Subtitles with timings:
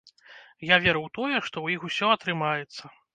[0.69, 2.91] Я веру ў тое, што ў іх усё атрымаецца.